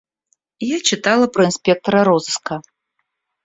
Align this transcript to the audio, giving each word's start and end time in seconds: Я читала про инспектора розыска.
Я 0.75 0.79
читала 0.79 1.27
про 1.27 1.45
инспектора 1.49 2.03
розыска. 2.09 2.61